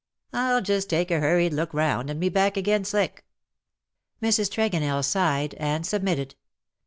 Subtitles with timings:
[0.33, 3.21] Til just take a hurried look round and be back again slick.^''
[4.27, 4.49] Mrs.
[4.49, 6.33] Tregonell sighed and submitted.